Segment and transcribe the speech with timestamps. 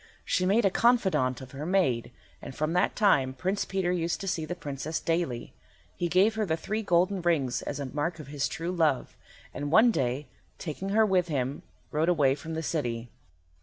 [0.25, 2.09] She made a confidante of her maid,
[2.41, 5.53] and from that time Prince Peter used to see the Princess daily.
[5.95, 9.15] He gave her the three golden rings as a mark of his true love,
[9.53, 10.25] and one day,
[10.57, 11.61] taking her with him,
[11.91, 13.09] rode away from the city.